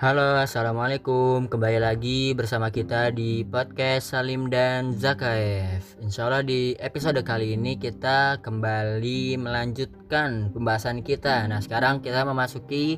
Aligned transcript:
Halo, 0.00 0.40
assalamualaikum. 0.40 1.52
Kembali 1.52 1.76
lagi 1.76 2.32
bersama 2.32 2.72
kita 2.72 3.12
di 3.12 3.44
podcast 3.44 4.16
Salim 4.16 4.48
dan 4.48 4.96
Zakaev. 4.96 5.84
Insya 6.00 6.24
Allah 6.24 6.40
di 6.40 6.72
episode 6.80 7.20
kali 7.20 7.52
ini 7.52 7.76
kita 7.76 8.40
kembali 8.40 9.36
melanjutkan 9.36 10.56
pembahasan 10.56 11.04
kita. 11.04 11.44
Nah, 11.52 11.60
sekarang 11.60 12.00
kita 12.00 12.24
memasuki 12.24 12.96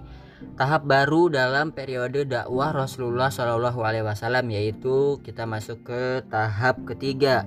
tahap 0.54 0.86
baru 0.86 1.26
dalam 1.26 1.74
periode 1.74 2.22
dakwah 2.22 2.70
Rasulullah 2.70 3.34
Shallallahu 3.34 3.82
Alaihi 3.82 4.06
Wasallam, 4.06 4.46
yaitu 4.54 5.18
kita 5.26 5.42
masuk 5.42 5.82
ke 5.82 6.22
tahap 6.30 6.86
ketiga. 6.86 7.42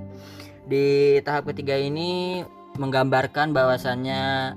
Di 0.67 1.23
tahap 1.23 1.47
ketiga 1.55 1.79
ini 1.79 2.43
menggambarkan 2.75 3.55
bahwasannya 3.55 4.51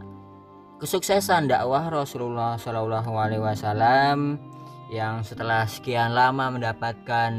kesuksesan 0.82 1.46
dakwah 1.46 1.86
Rasulullah 1.86 2.58
Shallallahu 2.58 3.14
Alaihi 3.14 3.46
Wasallam 3.46 4.48
yang 4.88 5.20
setelah 5.20 5.68
sekian 5.68 6.16
lama 6.16 6.48
mendapatkan 6.48 7.32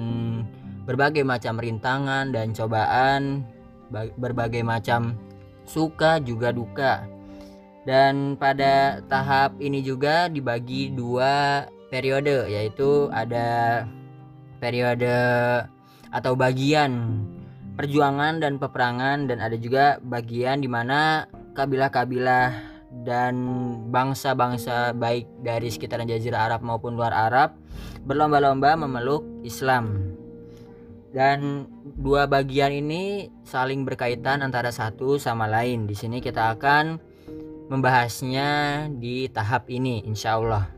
berbagai 0.85 1.25
macam 1.25 1.57
rintangan 1.57 2.29
dan 2.33 2.53
cobaan, 2.53 3.45
berbagai 4.17 4.61
macam 4.61 5.17
suka 5.65 6.21
juga 6.21 6.53
duka. 6.53 7.05
Dan 7.85 8.37
pada 8.37 9.01
tahap 9.09 9.57
ini 9.57 9.81
juga 9.81 10.29
dibagi 10.29 10.93
dua 10.93 11.65
periode, 11.89 12.45
yaitu 12.45 13.09
ada 13.09 13.85
periode 14.61 15.17
atau 16.13 16.33
bagian 16.37 17.21
perjuangan 17.79 18.43
dan 18.43 18.59
peperangan 18.59 19.31
dan 19.31 19.39
ada 19.39 19.55
juga 19.55 19.97
bagian 20.03 20.59
di 20.59 20.67
mana 20.67 21.25
kabilah-kabilah 21.55 22.78
dan 22.89 23.37
bangsa-bangsa 23.93 24.97
baik 24.97 25.29
dari 25.45 25.69
sekitaran 25.69 26.09
jazirah 26.09 26.49
Arab 26.49 26.65
maupun 26.65 26.97
luar 26.97 27.13
Arab 27.13 27.53
berlomba-lomba 28.03 28.73
memeluk 28.75 29.25
Islam. 29.45 30.17
Dan 31.09 31.65
dua 31.97 32.29
bagian 32.29 32.69
ini 32.69 33.33
saling 33.41 33.81
berkaitan 33.81 34.45
antara 34.45 34.69
satu 34.69 35.17
sama 35.17 35.49
lain. 35.49 35.89
Di 35.89 35.97
sini 35.97 36.21
kita 36.21 36.53
akan 36.53 37.01
membahasnya 37.69 38.49
di 38.93 39.25
tahap 39.29 39.69
ini 39.73 40.05
insya 40.05 40.37
Allah. 40.37 40.69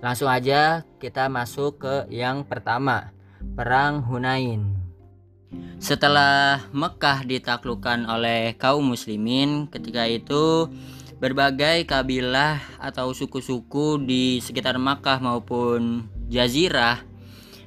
Langsung 0.00 0.28
aja 0.32 0.84
kita 0.96 1.28
masuk 1.28 1.84
ke 1.84 1.94
yang 2.12 2.44
pertama, 2.44 3.12
Perang 3.56 4.04
Hunain. 4.04 4.80
Setelah 5.80 6.64
Mekah 6.72 7.24
ditaklukkan 7.24 8.04
oleh 8.08 8.56
kaum 8.56 8.92
muslimin, 8.92 9.68
ketika 9.68 10.04
itu 10.08 10.68
berbagai 11.20 11.84
kabilah 11.84 12.58
atau 12.80 13.12
suku-suku 13.12 14.00
di 14.00 14.40
sekitar 14.40 14.80
Makkah 14.80 15.20
maupun 15.20 16.08
Jazirah 16.32 17.04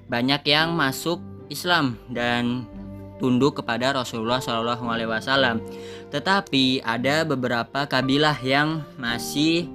banyak 0.09 0.41
yang 0.49 0.73
masuk 0.73 1.21
Islam 1.53 2.01
dan 2.09 2.65
tunduk 3.21 3.61
kepada 3.61 3.93
Rasulullah 3.93 4.41
Shallallahu 4.41 4.83
Alaihi 4.89 5.07
Wasallam. 5.07 5.61
Tetapi 6.09 6.81
ada 6.81 7.23
beberapa 7.23 7.85
kabilah 7.85 8.35
yang 8.41 8.83
masih 8.97 9.69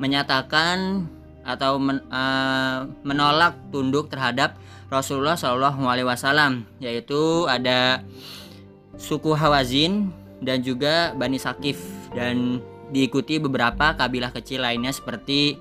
menyatakan 0.00 1.06
atau 1.44 1.76
men, 1.76 2.00
uh, 2.08 2.88
menolak 3.04 3.56
tunduk 3.70 4.08
terhadap 4.08 4.56
Rasulullah 4.88 5.36
Shallallahu 5.36 5.84
Alaihi 5.84 6.08
Wasallam, 6.08 6.64
yaitu 6.80 7.44
ada 7.44 8.02
suku 8.96 9.36
Hawazin 9.36 10.10
dan 10.40 10.64
juga 10.64 11.12
Bani 11.12 11.36
Sakif 11.36 11.78
dan 12.16 12.58
diikuti 12.92 13.36
beberapa 13.40 13.94
kabilah 13.94 14.32
kecil 14.32 14.64
lainnya 14.64 14.92
seperti 14.92 15.60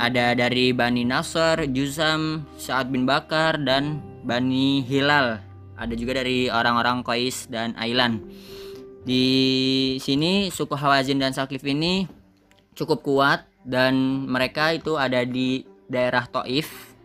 ada 0.00 0.32
dari 0.32 0.72
Bani 0.72 1.04
Nasr, 1.04 1.68
Juzam, 1.68 2.48
Sa'ad 2.56 2.88
bin 2.88 3.04
Bakar 3.04 3.60
dan 3.60 4.00
Bani 4.24 4.80
Hilal. 4.80 5.44
Ada 5.76 5.92
juga 5.96 6.20
dari 6.20 6.48
orang-orang 6.48 7.04
Qais 7.04 7.48
dan 7.52 7.76
Ailan. 7.76 8.24
Di 9.04 9.24
sini 10.00 10.52
suku 10.52 10.76
Hawazin 10.76 11.20
dan 11.20 11.32
Sakif 11.32 11.64
ini 11.64 12.04
cukup 12.76 13.00
kuat 13.04 13.48
dan 13.64 14.24
mereka 14.28 14.72
itu 14.72 14.96
ada 14.96 15.24
di 15.24 15.64
daerah 15.88 16.24
Taif. 16.28 16.96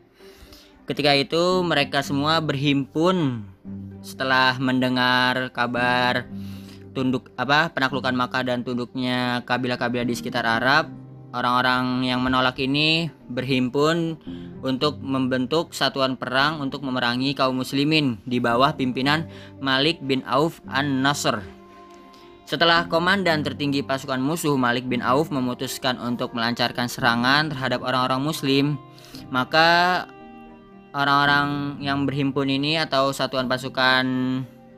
Ketika 0.86 1.12
itu 1.18 1.66
mereka 1.66 2.00
semua 2.06 2.40
berhimpun 2.40 3.44
setelah 4.06 4.56
mendengar 4.62 5.50
kabar 5.50 6.30
tunduk 6.95 7.29
apa 7.35 7.69
penaklukan 7.75 8.16
Makkah 8.16 8.47
dan 8.47 8.63
tunduknya 8.63 9.44
kabilah-kabilah 9.44 10.07
di 10.07 10.16
sekitar 10.16 10.47
Arab 10.47 10.88
orang-orang 11.35 12.07
yang 12.07 12.23
menolak 12.23 12.56
ini 12.63 13.11
berhimpun 13.28 14.16
untuk 14.63 15.03
membentuk 15.03 15.75
satuan 15.75 16.16
perang 16.16 16.63
untuk 16.63 16.79
memerangi 16.88 17.35
kaum 17.35 17.59
muslimin 17.59 18.23
di 18.23 18.39
bawah 18.39 18.72
pimpinan 18.72 19.28
Malik 19.59 20.00
bin 20.00 20.23
Auf 20.23 20.63
An-Nasr. 20.72 21.44
Setelah 22.47 22.88
komandan 22.88 23.44
tertinggi 23.44 23.83
pasukan 23.83 24.22
musuh 24.22 24.56
Malik 24.56 24.88
bin 24.88 25.03
Auf 25.03 25.27
memutuskan 25.33 26.00
untuk 26.00 26.31
melancarkan 26.31 26.88
serangan 26.88 27.51
terhadap 27.51 27.83
orang-orang 27.83 28.22
muslim, 28.22 28.66
maka 29.27 30.06
orang-orang 30.95 31.81
yang 31.83 32.07
berhimpun 32.07 32.47
ini 32.47 32.79
atau 32.79 33.12
satuan 33.12 33.50
pasukan 33.51 34.06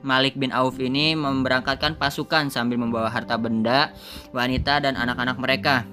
Malik 0.08 0.40
bin 0.40 0.56
Auf 0.56 0.80
ini 0.80 1.20
memberangkatkan 1.20 2.00
pasukan 2.00 2.48
sambil 2.48 2.80
membawa 2.80 3.12
harta 3.12 3.36
benda, 3.36 3.92
wanita 4.32 4.80
dan 4.80 4.96
anak-anak 4.96 5.36
mereka 5.36 5.84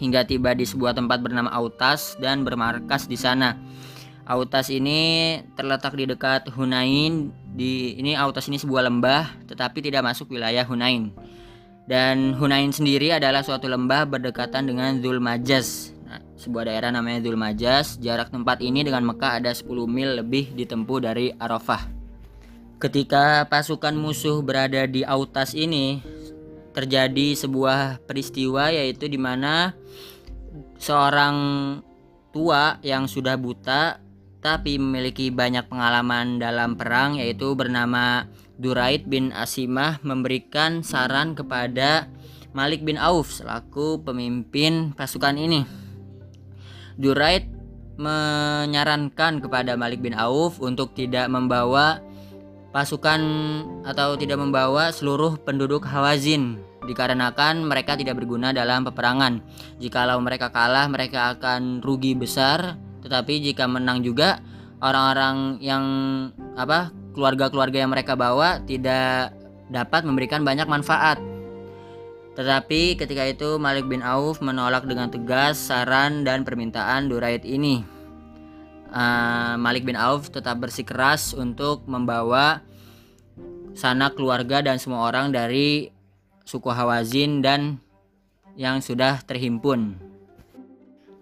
hingga 0.00 0.24
tiba 0.24 0.56
di 0.56 0.64
sebuah 0.64 0.96
tempat 0.96 1.20
bernama 1.20 1.52
Autas 1.52 2.16
dan 2.16 2.48
bermarkas 2.48 3.04
di 3.04 3.20
sana. 3.20 3.60
Autas 4.24 4.72
ini 4.72 5.36
terletak 5.54 5.92
di 5.94 6.08
dekat 6.08 6.48
Hunain. 6.56 7.30
Di 7.52 8.00
ini 8.00 8.16
Autas 8.16 8.48
ini 8.48 8.56
sebuah 8.56 8.88
lembah 8.88 9.44
tetapi 9.46 9.84
tidak 9.84 10.02
masuk 10.08 10.32
wilayah 10.32 10.64
Hunain. 10.64 11.12
Dan 11.84 12.32
Hunain 12.38 12.72
sendiri 12.72 13.12
adalah 13.12 13.44
suatu 13.44 13.68
lembah 13.68 14.08
berdekatan 14.08 14.64
dengan 14.64 15.02
Zulmajaz. 15.02 15.92
Nah, 16.06 16.22
sebuah 16.38 16.70
daerah 16.70 16.90
namanya 16.94 17.20
Zulmajaz. 17.20 17.98
Jarak 17.98 18.30
tempat 18.30 18.62
ini 18.62 18.86
dengan 18.86 19.04
Mekah 19.06 19.42
ada 19.42 19.50
10 19.50 19.68
mil 19.90 20.22
lebih 20.22 20.54
ditempuh 20.54 20.98
dari 21.02 21.34
Arafah. 21.34 22.01
Ketika 22.82 23.46
pasukan 23.46 23.94
musuh 23.94 24.42
berada 24.42 24.90
di 24.90 25.06
Autas 25.06 25.54
ini, 25.54 26.02
terjadi 26.74 27.38
sebuah 27.38 28.02
peristiwa 28.02 28.74
yaitu 28.74 29.06
di 29.06 29.20
mana 29.20 29.78
seorang 30.82 31.36
tua 32.34 32.82
yang 32.82 33.06
sudah 33.06 33.38
buta 33.38 34.02
tapi 34.42 34.82
memiliki 34.82 35.30
banyak 35.30 35.70
pengalaman 35.70 36.42
dalam 36.42 36.74
perang 36.74 37.22
yaitu 37.22 37.54
bernama 37.54 38.26
Duraid 38.58 39.06
bin 39.06 39.30
Asimah 39.30 40.02
memberikan 40.02 40.82
saran 40.82 41.38
kepada 41.38 42.10
Malik 42.50 42.82
bin 42.82 42.98
Auf 42.98 43.30
selaku 43.30 44.02
pemimpin 44.02 44.90
pasukan 44.98 45.38
ini. 45.38 45.62
Duraid 46.98 47.46
menyarankan 47.94 49.38
kepada 49.38 49.78
Malik 49.78 50.02
bin 50.02 50.18
Auf 50.18 50.58
untuk 50.58 50.98
tidak 50.98 51.30
membawa 51.30 52.02
pasukan 52.72 53.20
atau 53.84 54.16
tidak 54.16 54.40
membawa 54.40 54.88
seluruh 54.88 55.36
penduduk 55.44 55.84
Hawazin 55.84 56.58
dikarenakan 56.88 57.62
mereka 57.62 57.94
tidak 57.94 58.18
berguna 58.18 58.50
dalam 58.50 58.82
peperangan. 58.82 59.44
Jikalau 59.78 60.18
mereka 60.18 60.50
kalah, 60.50 60.90
mereka 60.90 61.38
akan 61.38 61.84
rugi 61.84 62.16
besar, 62.18 62.74
tetapi 63.04 63.38
jika 63.44 63.70
menang 63.70 64.02
juga 64.02 64.42
orang-orang 64.82 65.62
yang 65.62 65.84
apa 66.58 66.90
keluarga-keluarga 67.14 67.86
yang 67.86 67.92
mereka 67.92 68.18
bawa 68.18 68.58
tidak 68.66 69.36
dapat 69.70 70.02
memberikan 70.02 70.42
banyak 70.42 70.66
manfaat. 70.66 71.20
Tetapi 72.32 72.96
ketika 72.96 73.28
itu 73.28 73.60
Malik 73.60 73.86
bin 73.86 74.00
Auf 74.00 74.40
menolak 74.40 74.88
dengan 74.88 75.12
tegas 75.12 75.60
saran 75.60 76.24
dan 76.24 76.48
permintaan 76.48 77.12
Duraid 77.12 77.44
ini 77.44 77.84
uh, 78.92 79.56
Malik 79.56 79.88
bin 79.88 79.96
Auf 79.96 80.28
tetap 80.28 80.60
bersikeras 80.60 81.32
untuk 81.32 81.88
membawa 81.88 82.60
sanak 83.72 84.14
keluarga 84.20 84.60
dan 84.60 84.76
semua 84.76 85.08
orang 85.08 85.32
dari 85.32 85.88
suku 86.44 86.68
Hawazin 86.68 87.40
dan 87.40 87.80
yang 88.54 88.84
sudah 88.84 89.24
terhimpun. 89.24 89.96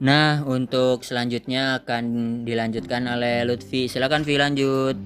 Nah, 0.00 0.40
untuk 0.48 1.04
selanjutnya 1.04 1.84
akan 1.84 2.04
dilanjutkan 2.48 3.04
oleh 3.04 3.44
Lutfi. 3.44 3.84
Silakan 3.84 4.24
Vi 4.24 4.34
lanjut. 4.40 4.96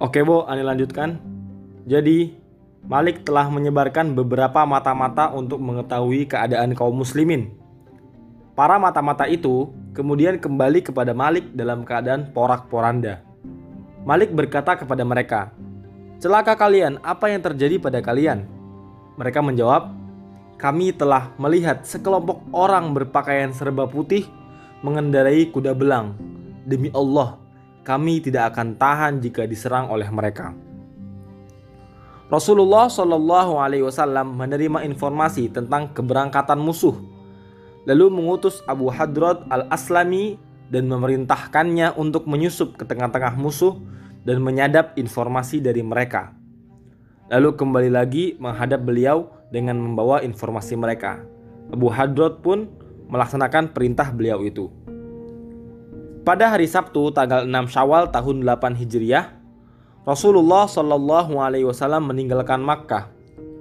Oke, 0.00 0.24
Bu, 0.24 0.48
Ani 0.48 0.64
lanjutkan. 0.64 1.20
Jadi, 1.84 2.32
Malik 2.88 3.28
telah 3.28 3.52
menyebarkan 3.52 4.16
beberapa 4.16 4.64
mata-mata 4.64 5.28
untuk 5.36 5.60
mengetahui 5.60 6.24
keadaan 6.24 6.72
kaum 6.72 6.96
muslimin. 6.96 7.57
Para 8.58 8.74
mata-mata 8.74 9.30
itu 9.30 9.70
kemudian 9.94 10.34
kembali 10.42 10.82
kepada 10.82 11.14
Malik 11.14 11.54
dalam 11.54 11.86
keadaan 11.86 12.34
porak-poranda. 12.34 13.22
Malik 14.02 14.34
berkata 14.34 14.74
kepada 14.74 15.06
mereka, 15.06 15.54
"Celaka 16.18 16.58
kalian, 16.58 16.98
apa 17.06 17.30
yang 17.30 17.38
terjadi 17.38 17.78
pada 17.78 18.02
kalian?" 18.02 18.50
Mereka 19.14 19.38
menjawab, 19.46 19.94
"Kami 20.58 20.90
telah 20.90 21.30
melihat 21.38 21.86
sekelompok 21.86 22.50
orang 22.50 22.90
berpakaian 22.98 23.54
serba 23.54 23.86
putih 23.86 24.26
mengendarai 24.82 25.54
kuda 25.54 25.70
belang. 25.70 26.18
Demi 26.66 26.90
Allah, 26.90 27.38
kami 27.86 28.18
tidak 28.18 28.58
akan 28.58 28.74
tahan 28.74 29.22
jika 29.22 29.46
diserang 29.46 29.86
oleh 29.86 30.10
mereka. 30.10 30.50
Rasulullah 32.26 32.90
Shallallahu 32.90 33.54
Alaihi 33.56 33.86
Wasallam 33.86 34.34
menerima 34.34 34.82
informasi 34.82 35.48
tentang 35.48 35.94
keberangkatan 35.96 36.60
musuh, 36.60 37.17
lalu 37.88 38.12
mengutus 38.12 38.60
Abu 38.68 38.92
Hadrat 38.92 39.48
al 39.48 39.64
Aslami 39.72 40.36
dan 40.68 40.84
memerintahkannya 40.92 41.96
untuk 41.96 42.28
menyusup 42.28 42.76
ke 42.76 42.84
tengah-tengah 42.84 43.40
musuh 43.40 43.80
dan 44.28 44.44
menyadap 44.44 44.92
informasi 45.00 45.64
dari 45.64 45.80
mereka. 45.80 46.36
Lalu 47.32 47.56
kembali 47.56 47.90
lagi 47.92 48.36
menghadap 48.36 48.84
beliau 48.84 49.32
dengan 49.48 49.80
membawa 49.80 50.20
informasi 50.20 50.76
mereka. 50.76 51.24
Abu 51.72 51.88
Hadrat 51.88 52.44
pun 52.44 52.68
melaksanakan 53.08 53.72
perintah 53.72 54.12
beliau 54.12 54.44
itu. 54.44 54.68
Pada 56.28 56.52
hari 56.52 56.68
Sabtu 56.68 57.08
tanggal 57.16 57.48
6 57.48 57.72
Syawal 57.72 58.12
tahun 58.12 58.44
8 58.44 58.76
Hijriah, 58.76 59.32
Rasulullah 60.04 60.68
Shallallahu 60.68 61.40
alaihi 61.40 61.64
wasallam 61.64 62.04
meninggalkan 62.12 62.60
Makkah. 62.60 63.08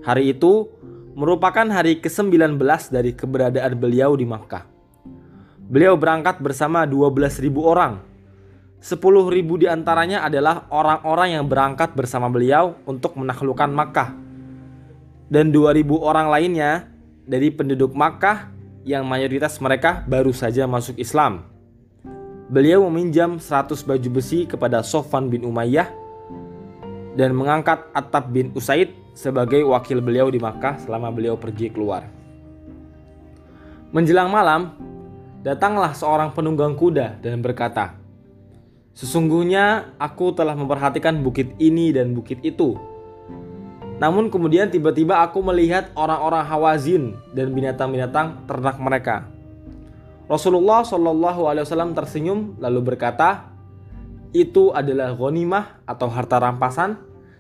Hari 0.04 0.36
itu 0.36 0.68
merupakan 1.18 1.66
hari 1.66 1.98
ke-19 1.98 2.62
dari 2.94 3.18
keberadaan 3.18 3.74
beliau 3.74 4.14
di 4.14 4.30
Makkah. 4.30 4.70
Beliau 5.66 5.98
berangkat 5.98 6.38
bersama 6.38 6.86
12.000 6.86 7.58
orang. 7.58 8.06
10.000 8.78 9.02
di 9.58 9.66
antaranya 9.66 10.22
adalah 10.22 10.70
orang-orang 10.70 11.42
yang 11.42 11.50
berangkat 11.50 11.98
bersama 11.98 12.30
beliau 12.30 12.78
untuk 12.86 13.18
menaklukkan 13.18 13.66
Makkah. 13.66 14.14
Dan 15.26 15.50
2.000 15.50 15.90
orang 15.98 16.30
lainnya 16.30 16.86
dari 17.26 17.50
penduduk 17.50 17.98
Makkah 17.98 18.54
yang 18.86 19.02
mayoritas 19.10 19.58
mereka 19.58 20.06
baru 20.06 20.30
saja 20.30 20.70
masuk 20.70 21.02
Islam. 21.02 21.50
Beliau 22.48 22.86
meminjam 22.94 23.42
100 23.42 23.74
baju 23.74 24.10
besi 24.14 24.46
kepada 24.46 24.86
Sofan 24.86 25.34
bin 25.34 25.50
Umayyah 25.50 25.90
dan 27.18 27.34
mengangkat 27.34 27.90
Attab 27.98 28.30
bin 28.30 28.54
Usaid 28.54 29.07
sebagai 29.18 29.66
wakil 29.66 29.98
beliau 29.98 30.30
di 30.30 30.38
Makkah 30.38 30.78
selama 30.78 31.10
beliau 31.10 31.34
pergi 31.34 31.74
keluar. 31.74 32.06
Menjelang 33.90 34.30
malam, 34.30 34.78
datanglah 35.42 35.98
seorang 35.98 36.38
penunggang 36.38 36.78
kuda 36.78 37.18
dan 37.18 37.42
berkata, 37.42 37.98
Sesungguhnya 38.94 39.94
aku 39.98 40.34
telah 40.38 40.54
memperhatikan 40.54 41.22
bukit 41.22 41.54
ini 41.58 41.90
dan 41.94 42.14
bukit 42.14 42.42
itu. 42.46 42.78
Namun 43.98 44.30
kemudian 44.30 44.70
tiba-tiba 44.70 45.22
aku 45.26 45.42
melihat 45.42 45.90
orang-orang 45.98 46.46
Hawazin 46.46 47.04
dan 47.34 47.54
binatang-binatang 47.54 48.46
ternak 48.46 48.78
mereka. 48.78 49.26
Rasulullah 50.30 50.86
Shallallahu 50.86 51.50
Alaihi 51.50 51.66
Wasallam 51.66 51.98
tersenyum 51.98 52.58
lalu 52.62 52.94
berkata, 52.94 53.50
itu 54.34 54.70
adalah 54.74 55.14
ghanimah 55.14 55.82
atau 55.90 56.10
harta 56.10 56.38
rampasan 56.38 56.98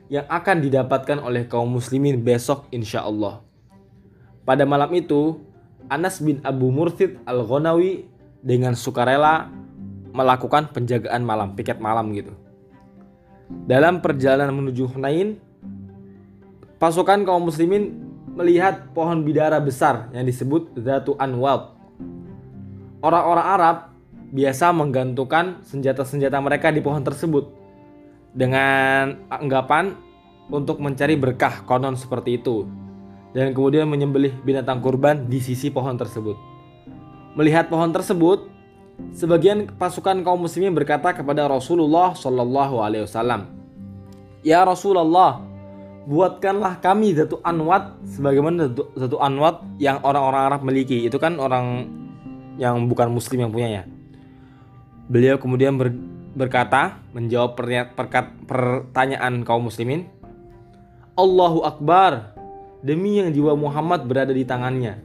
yang 0.07 0.25
akan 0.27 0.63
didapatkan 0.63 1.19
oleh 1.19 1.47
kaum 1.47 1.67
muslimin 1.67 2.23
besok 2.23 2.67
insya 2.71 3.03
Allah. 3.03 3.43
Pada 4.47 4.63
malam 4.63 4.91
itu, 4.95 5.43
Anas 5.91 6.23
bin 6.23 6.39
Abu 6.43 6.71
Murtid 6.71 7.19
al-Ghonawi 7.27 8.07
dengan 8.39 8.75
sukarela 8.75 9.51
melakukan 10.15 10.71
penjagaan 10.71 11.23
malam, 11.23 11.55
piket 11.55 11.83
malam 11.83 12.11
gitu. 12.15 12.31
Dalam 13.67 13.99
perjalanan 13.99 14.55
menuju 14.55 14.91
Hunain, 14.95 15.39
pasukan 16.79 17.23
kaum 17.27 17.47
muslimin 17.47 17.95
melihat 18.35 18.91
pohon 18.91 19.23
bidara 19.23 19.59
besar 19.59 20.11
yang 20.11 20.27
disebut 20.27 20.75
Zatu 20.77 21.17
Anwab 21.17 21.77
Orang-orang 22.97 23.45
Arab 23.45 23.77
biasa 24.33 24.73
menggantungkan 24.73 25.61
senjata-senjata 25.63 26.41
mereka 26.41 26.73
di 26.73 26.81
pohon 26.81 27.05
tersebut 27.05 27.53
dengan 28.37 29.17
anggapan 29.33 29.97
untuk 30.53 30.77
mencari 30.77 31.17
berkah 31.17 31.65
konon 31.65 31.97
seperti 31.97 32.37
itu 32.37 32.69
dan 33.33 33.51
kemudian 33.51 33.89
menyembelih 33.89 34.31
binatang 34.45 34.79
kurban 34.79 35.25
di 35.25 35.41
sisi 35.41 35.73
pohon 35.73 35.97
tersebut. 35.97 36.37
Melihat 37.33 37.69
pohon 37.69 37.89
tersebut, 37.89 38.49
sebagian 39.13 39.69
pasukan 39.77 40.21
kaum 40.21 40.45
muslimin 40.45 40.73
berkata 40.73 41.13
kepada 41.13 41.49
Rasulullah 41.49 42.13
Shallallahu 42.17 42.81
Alaihi 42.81 43.03
Wasallam, 43.05 43.49
Ya 44.41 44.63
Rasulullah, 44.63 45.43
buatkanlah 46.07 46.79
kami 46.79 47.13
zatu 47.13 47.43
anwat 47.43 47.99
sebagaimana 48.07 48.71
zatu 48.95 49.19
anwat 49.19 49.61
yang 49.77 49.99
orang-orang 50.01 50.41
Arab 50.49 50.61
miliki. 50.63 51.03
Itu 51.03 51.19
kan 51.19 51.37
orang 51.37 51.89
yang 52.57 52.89
bukan 52.89 53.11
muslim 53.11 53.43
yang 53.43 53.51
punyanya. 53.53 53.85
Beliau 55.11 55.37
kemudian 55.37 55.77
ber, 55.77 55.93
berkata 56.37 57.01
menjawab 57.17 57.57
pertanyaan 58.45 59.41
kaum 59.41 59.65
muslimin. 59.65 60.05
Allahu 61.17 61.65
Akbar, 61.65 62.37
demi 62.85 63.17
yang 63.17 63.33
jiwa 63.33 63.57
Muhammad 63.57 64.05
berada 64.05 64.29
di 64.29 64.45
tangannya. 64.45 65.01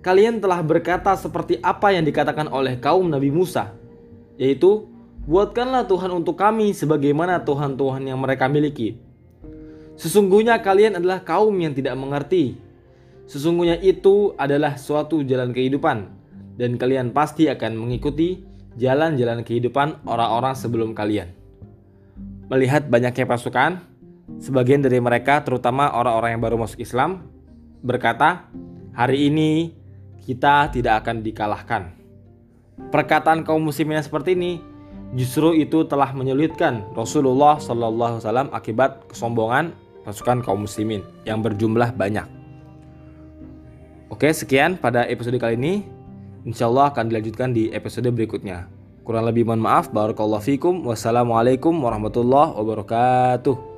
Kalian 0.00 0.38
telah 0.38 0.62
berkata 0.62 1.18
seperti 1.18 1.58
apa 1.58 1.90
yang 1.90 2.06
dikatakan 2.06 2.46
oleh 2.46 2.78
kaum 2.78 3.10
Nabi 3.10 3.34
Musa, 3.34 3.74
yaitu 4.38 4.86
buatkanlah 5.26 5.90
Tuhan 5.90 6.14
untuk 6.14 6.38
kami 6.38 6.70
sebagaimana 6.70 7.42
Tuhan-Tuhan 7.42 8.06
yang 8.06 8.22
mereka 8.22 8.46
miliki. 8.46 8.96
Sesungguhnya 9.98 10.62
kalian 10.62 10.96
adalah 10.96 11.20
kaum 11.26 11.52
yang 11.60 11.76
tidak 11.76 11.98
mengerti. 11.98 12.56
Sesungguhnya 13.28 13.76
itu 13.82 14.32
adalah 14.40 14.80
suatu 14.80 15.20
jalan 15.26 15.52
kehidupan 15.52 16.08
dan 16.56 16.80
kalian 16.80 17.12
pasti 17.12 17.52
akan 17.52 17.76
mengikuti 17.76 18.49
jalan-jalan 18.78 19.42
kehidupan 19.42 20.04
orang-orang 20.06 20.54
sebelum 20.54 20.94
kalian. 20.94 21.32
Melihat 22.50 22.90
banyaknya 22.90 23.26
pasukan, 23.26 23.82
sebagian 24.42 24.82
dari 24.82 24.98
mereka 24.98 25.42
terutama 25.42 25.90
orang-orang 25.94 26.38
yang 26.38 26.42
baru 26.42 26.56
masuk 26.58 26.82
Islam 26.82 27.26
berkata, 27.82 28.50
"Hari 28.94 29.30
ini 29.30 29.74
kita 30.26 30.70
tidak 30.70 31.06
akan 31.06 31.22
dikalahkan." 31.22 31.82
Perkataan 32.90 33.46
kaum 33.46 33.62
muslimin 33.62 34.02
seperti 34.02 34.34
ini 34.34 34.58
justru 35.14 35.54
itu 35.58 35.84
telah 35.86 36.14
menyulitkan 36.14 36.86
Rasulullah 36.94 37.58
Wasallam 37.58 38.50
akibat 38.54 39.10
kesombongan 39.10 39.74
pasukan 40.06 40.42
kaum 40.42 40.64
muslimin 40.64 41.04
yang 41.28 41.44
berjumlah 41.44 41.92
banyak. 41.94 42.26
Oke, 44.10 44.32
sekian 44.34 44.74
pada 44.74 45.06
episode 45.06 45.38
kali 45.38 45.54
ini. 45.54 45.99
Insya 46.44 46.72
Allah 46.72 46.88
akan 46.92 47.12
dilanjutkan 47.12 47.52
di 47.52 47.68
episode 47.70 48.08
berikutnya. 48.10 48.66
Kurang 49.04 49.28
lebih 49.28 49.48
mohon 49.48 49.60
maaf. 49.60 49.92
Barakallahu 49.92 50.44
fikum. 50.44 50.86
Wassalamualaikum 50.88 51.72
warahmatullahi 51.72 52.56
wabarakatuh. 52.56 53.69